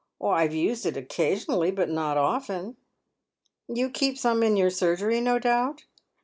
"I 0.23 0.41
have 0.41 0.55
used 0.55 0.87
it 0.87 0.97
occasionally, 0.97 1.69
but 1.69 1.87
not 1.87 2.17
often." 2.17 2.75
You 3.67 3.91
keep 3.91 4.17
some 4.17 4.41
in 4.41 4.57
your 4.57 4.71
surgery, 4.71 5.21
no 5.21 5.37
doubt 5.37 5.85